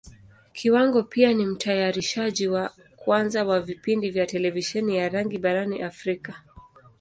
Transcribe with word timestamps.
Kiwango 0.53 1.03
pia 1.03 1.33
ni 1.33 1.45
Mtayarishaji 1.45 2.47
wa 2.47 2.71
kwanza 2.95 3.45
wa 3.45 3.59
vipindi 3.59 4.09
vya 4.09 4.25
Televisheni 4.25 4.97
ya 4.97 5.09
rangi 5.09 5.37
barani 5.37 5.81
Africa. 5.81 6.29